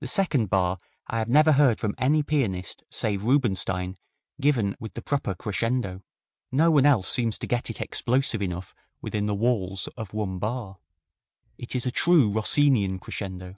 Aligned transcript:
The 0.00 0.08
second 0.08 0.48
bar 0.48 0.78
I 1.08 1.18
have 1.18 1.28
never 1.28 1.52
heard 1.52 1.80
from 1.80 1.94
any 1.98 2.22
pianist 2.22 2.82
save 2.88 3.24
Rubinstein 3.24 3.98
given 4.40 4.74
with 4.80 4.94
the 4.94 5.02
proper 5.02 5.34
crescendo. 5.34 6.02
No 6.50 6.70
one 6.70 6.86
else 6.86 7.06
seems 7.10 7.36
to 7.40 7.46
get 7.46 7.68
it 7.68 7.78
explosive 7.82 8.40
enough 8.40 8.74
within 9.02 9.26
the 9.26 9.34
walls 9.34 9.86
of 9.98 10.14
one 10.14 10.38
bar. 10.38 10.78
It 11.58 11.74
is 11.76 11.84
a 11.84 11.90
true 11.92 12.30
Rossin 12.30 12.74
ian 12.74 12.98
crescendo. 12.98 13.54